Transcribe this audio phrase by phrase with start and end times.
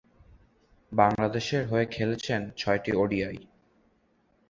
[0.91, 3.37] বাংলাদেশের হয়ে খেলেছেন ছয়টি ওডিআই।